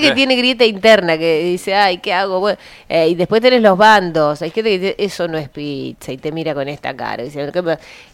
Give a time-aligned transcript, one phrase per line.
[0.00, 2.40] gente que tiene grieta interna, que dice, ay, ¿qué hago?
[2.40, 2.58] Bueno,
[2.88, 4.42] eh, y después tenés los bandos.
[4.42, 7.22] Hay gente que dice, eso no es pizza, y te mira con esta cara.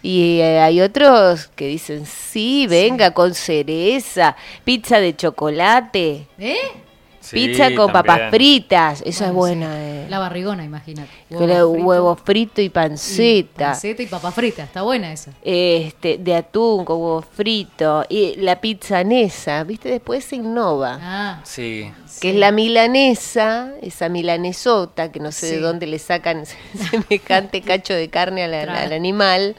[0.03, 6.27] Y eh, hay otros que dicen, sí, venga, con cereza, pizza de chocolate.
[6.39, 6.86] ¿Eh?
[7.31, 9.69] Pizza con papas fritas, esa es buena.
[9.77, 10.07] Eh.
[10.09, 11.11] La barrigona, imagínate.
[11.31, 12.61] Huevo, frito.
[12.61, 13.73] y panceta.
[13.73, 15.33] panceta y papas fritas, está buena esa.
[15.43, 18.05] Este, de atún con huevo frito.
[18.09, 19.89] Y la pizza nesa, ¿viste?
[19.89, 20.99] Después se innova.
[21.01, 21.41] Ah.
[21.45, 21.91] Sí.
[22.21, 26.45] Que es la milanesa, esa milanesota, que no sé de dónde le sacan
[26.91, 29.57] semejante cacho de carne al, animal.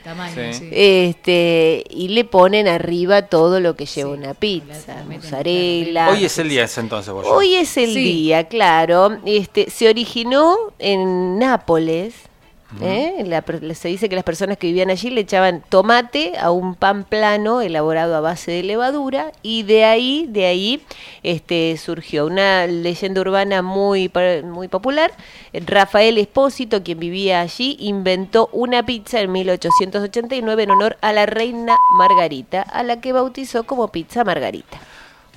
[0.72, 5.04] Este, y le ponen arriba todo lo que lleva una pizza.
[5.08, 6.10] Mozzarella.
[6.10, 9.18] Hoy es el día ese entonces, Hoy es el día, claro.
[9.26, 12.14] Este, se originó en Nápoles.
[12.82, 13.42] ¿eh?
[13.76, 17.62] se dice que las personas que vivían allí le echaban tomate a un pan plano
[17.62, 20.84] elaborado a base de levadura y de ahí, de ahí,
[21.24, 24.12] este, surgió una leyenda urbana muy,
[24.44, 25.12] muy popular.
[25.54, 31.76] Rafael Espósito, quien vivía allí, inventó una pizza en 1889 en honor a la reina
[31.98, 34.78] Margarita, a la que bautizó como pizza Margarita.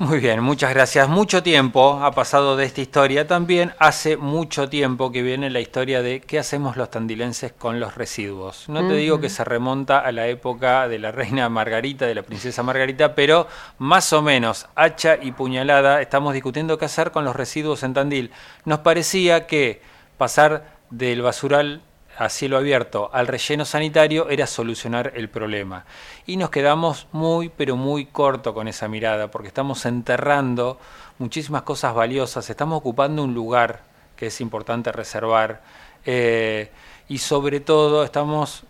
[0.00, 1.10] Muy bien, muchas gracias.
[1.10, 3.26] Mucho tiempo ha pasado de esta historia.
[3.26, 7.96] También hace mucho tiempo que viene la historia de qué hacemos los tandilenses con los
[7.96, 8.66] residuos.
[8.70, 12.22] No te digo que se remonta a la época de la reina Margarita, de la
[12.22, 17.36] princesa Margarita, pero más o menos, hacha y puñalada, estamos discutiendo qué hacer con los
[17.36, 18.30] residuos en Tandil.
[18.64, 19.82] Nos parecía que
[20.16, 21.82] pasar del basural
[22.20, 25.86] a cielo abierto al relleno sanitario era solucionar el problema.
[26.26, 30.78] Y nos quedamos muy, pero muy corto con esa mirada, porque estamos enterrando
[31.16, 33.80] muchísimas cosas valiosas, estamos ocupando un lugar
[34.16, 35.62] que es importante reservar,
[36.04, 36.70] eh,
[37.08, 38.64] y sobre todo estamos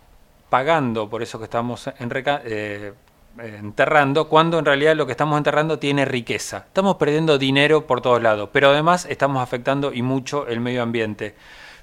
[0.49, 2.93] pagando por eso que estamos eh,
[3.37, 6.63] enterrando, cuando en realidad lo que estamos enterrando tiene riqueza.
[6.67, 11.35] Estamos perdiendo dinero por todos lados, pero además estamos afectando y mucho el medio ambiente.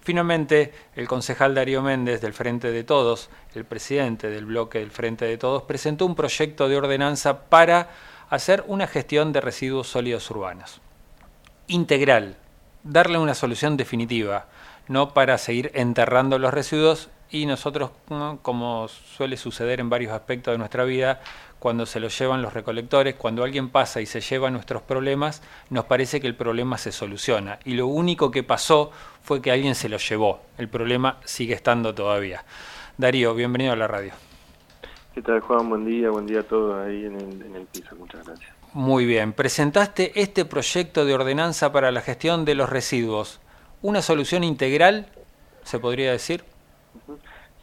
[0.08, 5.26] Finalmente, el concejal Darío Méndez del Frente de Todos, el presidente del bloque del Frente
[5.26, 7.90] de Todos, presentó un proyecto de ordenanza para
[8.30, 10.80] hacer una gestión de residuos sólidos urbanos.
[11.66, 12.38] Integral,
[12.82, 14.46] darle una solución definitiva,
[14.88, 17.90] no para seguir enterrando los residuos y nosotros,
[18.42, 21.20] como suele suceder en varios aspectos de nuestra vida,
[21.58, 25.84] cuando se los llevan los recolectores, cuando alguien pasa y se lleva nuestros problemas, nos
[25.84, 27.58] parece que el problema se soluciona.
[27.64, 28.90] Y lo único que pasó
[29.22, 30.40] fue que alguien se lo llevó.
[30.56, 32.44] El problema sigue estando todavía.
[32.96, 34.12] Darío, bienvenido a la radio.
[35.14, 35.68] ¿Qué tal, Juan?
[35.68, 37.94] Buen día, buen día a todos ahí en el, en el piso.
[37.96, 38.50] Muchas gracias.
[38.72, 39.32] Muy bien.
[39.32, 43.40] Presentaste este proyecto de ordenanza para la gestión de los residuos.
[43.82, 45.06] ¿Una solución integral,
[45.62, 46.42] se podría decir?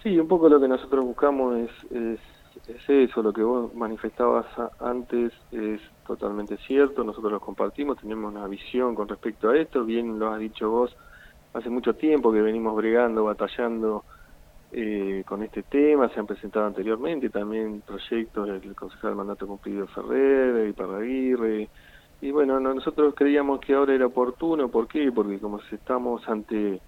[0.01, 2.19] Sí, un poco lo que nosotros buscamos es
[2.67, 4.45] es eso, lo que vos manifestabas
[4.79, 10.17] antes es totalmente cierto, nosotros lo compartimos, tenemos una visión con respecto a esto, bien
[10.17, 10.95] lo has dicho vos,
[11.53, 14.03] hace mucho tiempo que venimos bregando, batallando
[14.71, 20.67] eh, con este tema, se han presentado anteriormente también proyectos del concejal mandato cumplido Ferrer,
[20.67, 21.69] y Parraguirre,
[22.21, 25.11] y bueno, nosotros creíamos que ahora era oportuno, ¿por qué?
[25.11, 26.81] Porque como estamos ante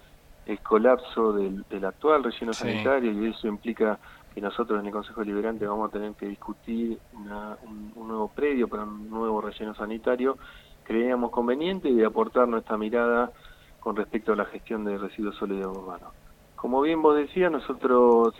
[0.45, 3.99] el colapso del, actual relleno sanitario y eso implica
[4.33, 8.83] que nosotros en el Consejo Liberante vamos a tener que discutir un, nuevo predio para
[8.83, 10.37] un nuevo relleno sanitario,
[10.83, 13.31] creíamos conveniente de aportar nuestra mirada
[13.79, 16.13] con respecto a la gestión de residuos sólidos urbanos.
[16.55, 18.33] Como bien vos decías, nosotros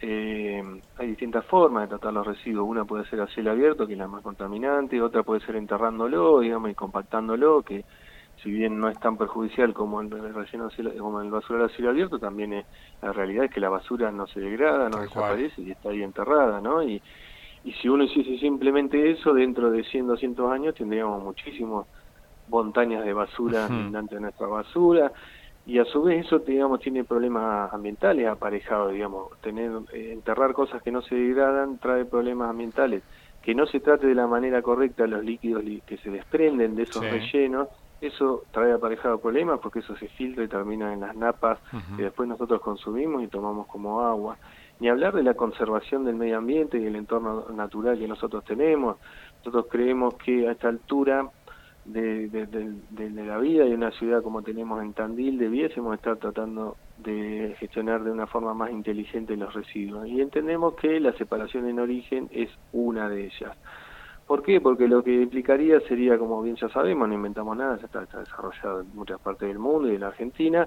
[0.00, 0.62] eh,
[0.98, 2.68] hay distintas formas de tratar los residuos.
[2.68, 6.40] Una puede ser a cielo abierto, que es la más contaminante, otra puede ser enterrándolo,
[6.40, 7.84] digamos, y compactándolo, que
[8.42, 10.68] si bien no es tan perjudicial como el, relleno
[10.98, 12.66] como el basural a cielo abierto, también es,
[13.00, 16.60] la realidad es que la basura no se degrada, no desaparece y está ahí enterrada,
[16.60, 16.82] ¿no?
[16.82, 17.00] Y,
[17.64, 21.86] y si uno hiciese simplemente eso, dentro de 100, 200 años tendríamos muchísimas
[22.48, 25.10] montañas de basura delante de nuestra basura
[25.66, 30.82] y a su vez eso digamos tiene problemas ambientales aparejados digamos tener eh, enterrar cosas
[30.82, 33.02] que no se degradan trae problemas ambientales
[33.42, 37.04] que no se trate de la manera correcta los líquidos que se desprenden de esos
[37.08, 37.68] rellenos
[38.00, 41.58] eso trae aparejado problemas porque eso se filtra y termina en las napas
[41.96, 44.36] que después nosotros consumimos y tomamos como agua.
[44.80, 48.98] Ni hablar de la conservación del medio ambiente y el entorno natural que nosotros tenemos.
[49.38, 51.30] Nosotros creemos que a esta altura
[51.86, 57.54] de, de, la vida y una ciudad como tenemos en Tandil debiésemos estar tratando de
[57.58, 60.06] gestionar de una forma más inteligente los residuos.
[60.08, 63.56] Y entendemos que la separación en origen es una de ellas.
[64.26, 64.60] ¿Por qué?
[64.60, 68.80] Porque lo que implicaría sería, como bien ya sabemos, no inventamos nada, ya está, desarrollado
[68.80, 70.66] en muchas partes del mundo y en la Argentina,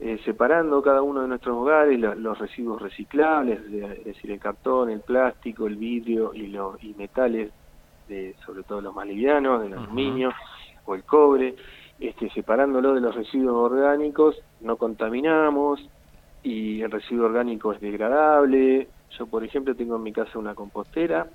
[0.00, 5.00] eh, separando cada uno de nuestros hogares los residuos reciclables, es decir, el cartón, el
[5.00, 7.52] plástico, el vidrio y, los y metales,
[8.08, 10.32] de, sobre todo los más livianos, del aluminio,
[10.84, 11.54] o el cobre,
[11.98, 15.80] este, separándolo de los residuos orgánicos, no contaminamos
[16.42, 18.88] y el residuo orgánico es degradable.
[19.18, 21.26] Yo, por ejemplo, tengo en mi casa una compostera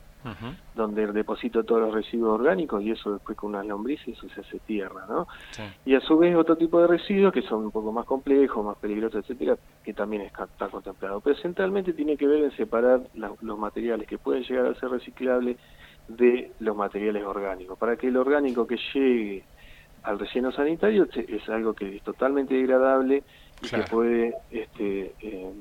[0.73, 4.59] donde deposito todos los residuos orgánicos y eso después con unas lombrices eso se hace
[4.59, 5.27] tierra, ¿no?
[5.51, 5.63] Sí.
[5.83, 8.77] Y a su vez otro tipo de residuos que son un poco más complejos, más
[8.77, 11.19] peligrosos, etcétera, que también está está contemplado.
[11.19, 14.91] Pero centralmente tiene que ver en separar la- los materiales que pueden llegar a ser
[14.91, 15.57] reciclables
[16.07, 19.43] de los materiales orgánicos, para que el orgánico que llegue
[20.03, 23.23] al relleno sanitario es algo que es totalmente degradable
[23.61, 23.85] y Claro.
[23.85, 25.53] que puede este, eh,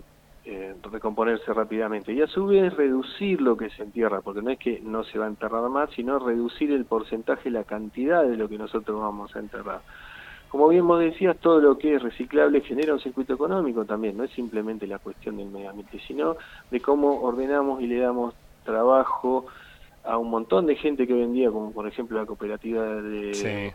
[0.44, 2.12] eh, recomponerse rápidamente.
[2.12, 5.18] Y a su vez reducir lo que se entierra, porque no es que no se
[5.18, 9.34] va a enterrar más, sino reducir el porcentaje, la cantidad de lo que nosotros vamos
[9.36, 9.82] a enterrar.
[10.48, 14.24] Como bien vos decías, todo lo que es reciclable genera un circuito económico también, no
[14.24, 16.36] es simplemente la cuestión del medio ambiente, sino
[16.70, 18.34] de cómo ordenamos y le damos
[18.64, 19.46] trabajo
[20.04, 23.72] a un montón de gente que vendía, como por ejemplo la cooperativa de, Sí.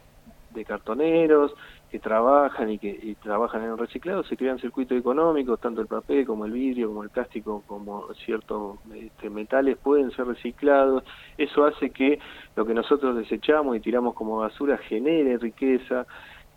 [0.53, 1.53] de cartoneros
[1.89, 5.87] que trabajan y que y trabajan en el reciclado, se crean circuitos económicos, tanto el
[5.87, 11.03] papel como el vidrio, como el plástico, como ciertos este, metales pueden ser reciclados.
[11.37, 12.19] Eso hace que
[12.57, 16.05] lo que nosotros desechamos y tiramos como basura genere riqueza,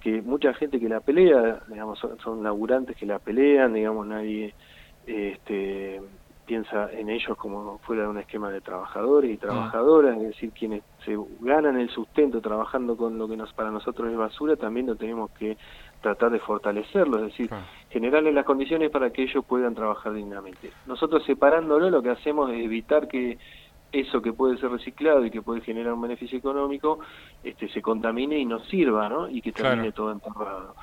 [0.01, 4.53] que mucha gente que la pelea, digamos, son, son laburantes que la pelean, digamos, nadie
[5.07, 6.01] este,
[6.51, 10.83] piensa en ellos como fuera de un esquema de trabajadores y trabajadoras, es decir, quienes
[11.05, 14.97] se ganan el sustento trabajando con lo que nos para nosotros es basura, también lo
[14.97, 15.57] tenemos que
[16.03, 17.49] tratar de fortalecerlo, es decir,
[17.89, 20.73] generarles las condiciones para que ellos puedan trabajar dignamente.
[20.87, 23.39] Nosotros separándolo lo que hacemos es evitar que
[23.93, 26.99] eso que puede ser reciclado y que puede generar un beneficio económico
[27.45, 29.29] este, se contamine y no sirva, ¿no?
[29.31, 29.95] Y que termine Claro.
[29.95, 30.75] todo enterrado.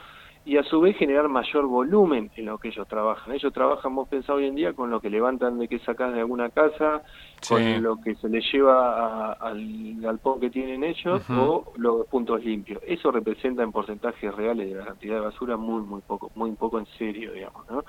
[0.49, 3.33] Y a su vez generar mayor volumen en lo que ellos trabajan.
[3.33, 6.21] Ellos trabajan, vos pensás hoy en día, con lo que levantan de que sacás de
[6.21, 7.03] alguna casa,
[7.41, 7.53] Sí.
[7.53, 12.41] con lo que se les lleva a- al galpón que tienen ellos o los puntos
[12.45, 12.81] limpios.
[12.87, 16.79] Eso representa en porcentajes reales de la cantidad de basura muy, muy poco, muy poco
[16.79, 17.83] en serio, digamos, ¿no?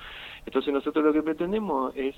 [0.44, 2.16] Entonces nosotros lo que pretendemos es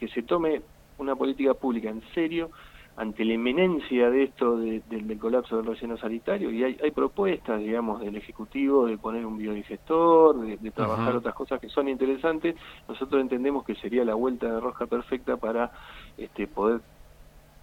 [0.00, 0.60] que se tome
[0.98, 2.50] una política pública en serio
[2.96, 6.90] ante la inminencia de esto de- de- del colapso del relleno sanitario y hay, hay
[6.92, 11.88] propuestas digamos del ejecutivo de poner un biodigestor de, de trabajar otras cosas que son
[11.88, 12.54] interesantes
[12.88, 15.70] nosotros entendemos que sería la vuelta de rosca perfecta para
[16.16, 16.80] este poder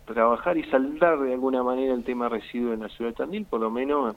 [0.05, 3.61] trabajar y saldar de alguna manera el tema residuo en la ciudad de Tandil por
[3.61, 4.15] lo menos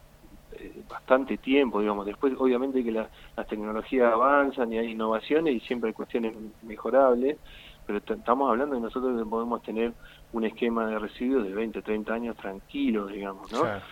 [0.53, 2.07] eh, bastante tiempo, digamos.
[2.07, 7.39] Después, obviamente, que la- las tecnologías avanzan y hay innovaciones y siempre hay cuestiones mejorables,
[7.87, 9.95] pero estamos hablando de nosotros que podemos tener
[10.33, 13.61] un esquema de residuos de 20, 30 años tranquilos, digamos, ¿no?
[13.63, 13.83] Claro.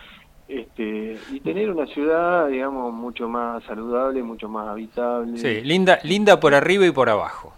[0.47, 5.37] Este, y tener una ciudad, digamos, mucho más saludable, mucho más habitable.
[5.37, 7.53] Sí, linda, linda por arriba y por abajo.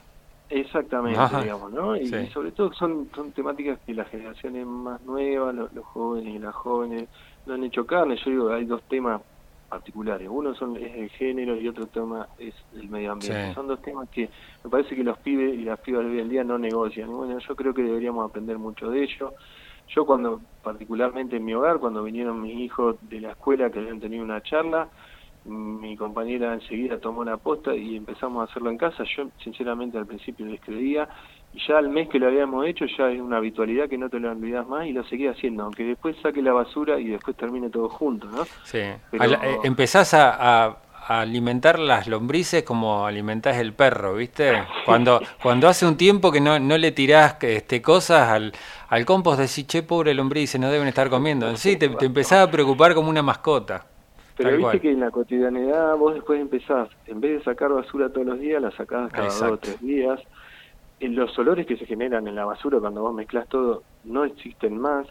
[0.50, 1.42] Exactamente, Ajá.
[1.42, 1.98] digamos, ¿no?
[1.98, 2.16] Y, Sí.
[2.16, 6.40] y sobre todo son, son temáticas que las generaciones más nuevas, lo- los, jóvenes y
[6.40, 7.10] las jóvenes,
[7.45, 8.16] no han hecho carne.
[8.24, 9.22] Yo digo, hay dos temas
[9.68, 10.28] particulares.
[10.31, 13.50] Uno son, es el género y otro tema es el medio ambiente.
[13.50, 13.54] Sí.
[13.54, 14.30] Son dos temas que
[14.64, 17.10] me parece que los pibes y las pibas de hoy en día no negocian.
[17.12, 19.34] Bueno, yo creo que deberíamos aprender mucho de ello.
[19.90, 24.00] Yo cuando, particularmente en mi hogar, cuando vinieron mis hijos de la escuela que habían
[24.00, 24.90] tenido una charla,
[25.48, 29.04] mi compañera enseguida tomó la posta y empezamos a hacerlo en casa.
[29.16, 31.08] Yo sinceramente al principio les creía
[31.54, 34.20] y ya al mes que lo habíamos hecho ya es una habitualidad que no te
[34.20, 37.70] lo olvidas más y lo seguía haciendo, aunque después saque la basura y después termine
[37.70, 38.44] todo junto, ¿no?
[38.64, 38.82] Sí.
[39.12, 40.78] Pero- eh, empezás a, a-
[41.10, 44.52] a alimentar las lombrices como alimentás el perro, ¿viste?
[44.86, 48.52] Cuando, cuando hace un tiempo que no, no le tirás este, cosas al,
[48.90, 51.56] al compost, decís, che, pobre lombrices, no deben estar comiendo.
[51.56, 53.86] Sí, te, te empezás a preocupar como una mascota.
[54.38, 54.82] Pero Tal viste cual.
[54.82, 58.62] que en la cotidianidad vos después empezás, en vez de sacar basura todos los días,
[58.62, 59.46] la sacás cada Exacto.
[59.48, 60.20] dos o tres días.
[61.00, 64.78] En los olores que se generan en la basura cuando vos mezclas todo no existen
[64.80, 65.08] más.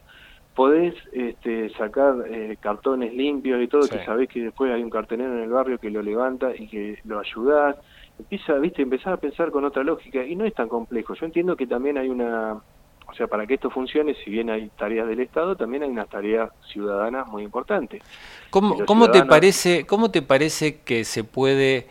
[0.54, 3.90] Podés este, sacar eh, cartones limpios y todo, Sí.
[3.99, 6.99] que sabés que después hay un cartonero en el barrio que lo levanta y que
[7.04, 7.76] lo ayudás.
[8.18, 11.14] Empieza, viste, empezás a pensar con otra lógica y no es tan complejo.
[11.14, 12.59] Yo entiendo que también hay una,
[13.08, 16.08] o sea, para que esto funcione, si bien hay tareas del Estado, también hay unas
[16.08, 18.02] tareas ciudadanas muy importantes.
[18.50, 21.86] ¿Cómo, cómo te parece, ¿Cómo te parece que se puede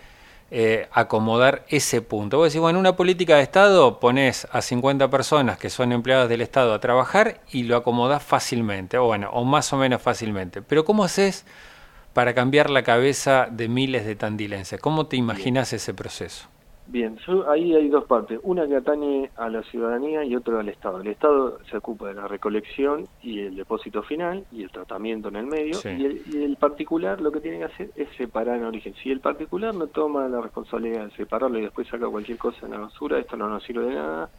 [0.52, 2.38] eh, acomodar ese punto?
[2.38, 6.28] Vos decís, bueno, en una política de Estado pones a 50 personas que son empleadas
[6.28, 10.62] del Estado a trabajar y lo acomodás fácilmente, o bueno, o más o menos fácilmente.
[10.62, 11.46] Pero ¿cómo haces
[12.14, 14.80] para cambiar la cabeza de miles de tandilenses?
[14.80, 16.50] ¿Cómo te imaginas ese proceso?
[16.88, 20.70] Bien, yo, ahí hay dos partes, una que atañe a la ciudadanía y otra al
[20.70, 21.02] Estado.
[21.02, 25.38] El Estado se ocupa de la recolección y el depósito final y el tratamiento en
[25.38, 25.90] el medio, Sí.
[25.90, 28.94] y, el, y el particular lo que tiene que hacer es separar en origen.
[29.02, 32.74] Si el particular no toma la responsabilidad de separarlo y después saca cualquier cosa en
[32.74, 34.30] la basura, esto no nos sirve de nada,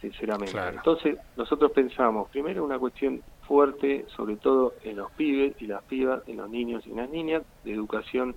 [0.00, 0.52] sinceramente.
[0.52, 0.78] Claro.
[0.78, 6.26] Entonces, nosotros pensamos, primero una cuestión fuerte, sobre todo en los pibes y las pibas,
[6.28, 8.34] en los niños y las niñas, de educación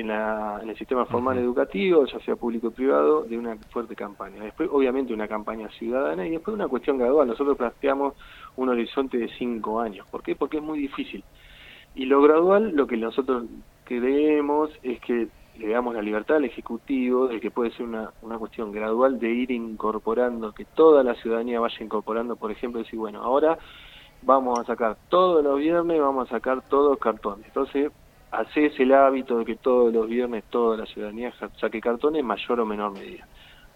[0.00, 3.96] en, la, en el sistema formal educativo, ya sea público o privado, de una fuerte
[3.96, 4.42] campaña.
[4.42, 7.28] Después, obviamente, una campaña ciudadana y después una cuestión gradual.
[7.28, 8.14] Nosotros planteamos
[8.56, 10.06] un horizonte de cinco años.
[10.10, 10.36] ¿Por qué?
[10.36, 11.24] Porque es muy difícil.
[11.94, 13.44] Y lo gradual, lo que nosotros
[13.84, 18.36] creemos es que le damos la libertad al Ejecutivo de que puede ser una, una
[18.38, 23.22] cuestión gradual de ir incorporando, que toda la ciudadanía vaya incorporando, por ejemplo, decir, bueno,
[23.22, 23.56] ahora
[24.20, 27.46] vamos a sacar todos los viernes, vamos a sacar todos cartones.
[27.46, 27.90] Entonces,
[28.30, 32.60] haces el hábito de que todos los viernes toda la ciudadanía saque cartones en mayor
[32.60, 33.26] o menor medida.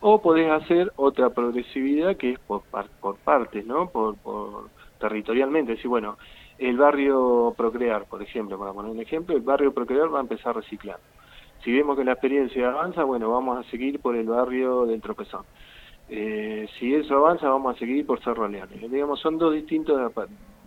[0.01, 2.63] O podés hacer otra progresividad que es por,
[3.01, 3.91] por partes, ¿no?
[3.91, 6.17] Por, por territorialmente, decir, bueno,
[6.59, 10.55] el barrio Procrear, por ejemplo, para poner un ejemplo, el barrio Procrear va a empezar
[10.55, 11.03] reciclando.
[11.65, 15.45] Si vemos que la experiencia avanza, bueno, vamos a seguir por el barrio del Tropezón.
[16.09, 18.89] Eh, si eso avanza, vamos a seguir por Cerro Leone.
[18.89, 20.13] Digamos, son dos distintas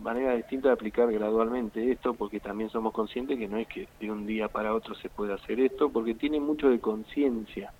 [0.04, 4.10] maneras distintas de aplicar gradualmente esto, porque también somos conscientes que no es que de
[4.10, 7.72] un día para otro se puede hacer esto, porque tiene mucho de conciencia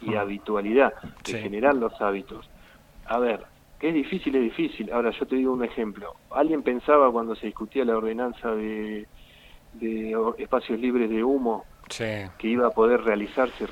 [0.00, 2.48] y habitualidad de generar los hábitos.
[3.06, 3.40] A ver,
[3.78, 4.92] que es difícil, es difícil.
[4.92, 6.14] Ahora yo te digo un ejemplo.
[6.30, 9.06] Alguien pensaba cuando se discutía la ordenanza de,
[9.74, 13.66] de espacios libres de humo que iba a poder realizarse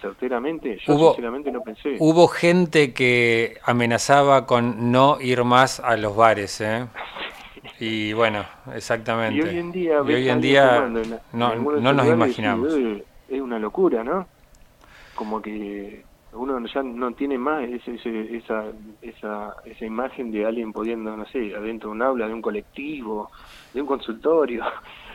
[0.00, 1.96] certeramente, yo sinceramente no pensé.
[1.98, 6.86] Hubo gente que amenazaba con no ir más a los bares, ¿eh?
[7.80, 8.44] Y bueno,
[8.74, 9.36] exactamente.
[9.36, 10.88] Y hoy en día, hoy en día
[11.32, 12.72] no, no nos imaginamos.
[13.28, 14.26] Es una locura, ¿no?
[15.14, 17.96] Como que uno ya no tiene más ese,
[18.36, 18.64] esa,
[19.00, 23.30] esa, esa imagen de alguien pudiendo, no sé, adentro de un aula, de un colectivo,
[23.72, 24.64] de un consultorio.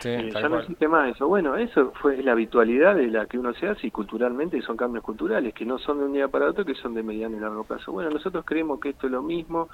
[0.03, 1.27] Eh, ya no existe más eso.
[1.27, 5.03] Bueno, eso fue la habitualidad de la que uno se hace y culturalmente son cambios
[5.03, 7.63] culturales que no son de un día para otro, que son de mediano y largo
[7.63, 7.91] plazo.
[7.91, 9.69] Bueno, nosotros creemos que esto es lo mismo,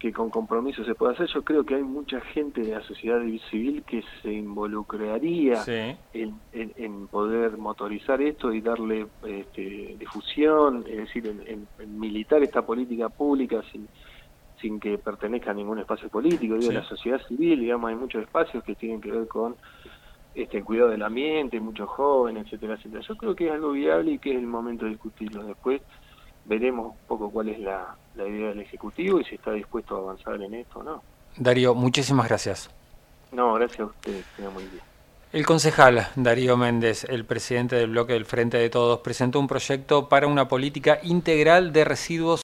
[0.00, 1.28] que con compromiso se puede hacer.
[1.28, 5.62] Yo creo que hay mucha gente de la sociedad civil que se involucraría
[6.12, 11.68] en, en, poder motorizar esto y darle este, difusión, es decir, en,
[12.00, 13.86] militar esta política pública sin
[14.60, 18.62] sin que pertenezca a ningún espacio político, digo, la sociedad civil, digamos, hay muchos espacios
[18.62, 19.56] que tienen que ver con
[20.34, 23.02] este el cuidado del ambiente, muchos jóvenes, etcétera, etcétera.
[23.08, 25.44] Yo creo que es algo viable y que es el momento de discutirlo.
[25.44, 25.80] Después
[26.44, 30.40] veremos un poco cuál es la, idea del Ejecutivo y si está dispuesto a avanzar
[30.42, 31.02] en esto o no.
[31.36, 32.70] Darío, muchísimas gracias.
[33.32, 34.90] No, gracias a ustedes, muy bien.
[35.32, 40.08] El concejal Darío Méndez, el presidente del bloque del Frente de Todos, presentó un proyecto
[40.08, 42.38] para una política integral de residuos